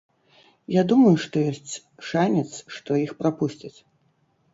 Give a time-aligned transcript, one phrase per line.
[0.75, 1.73] Я думаю, што ёсць
[2.11, 2.47] шанец,
[2.79, 3.73] што іх прапусцяць.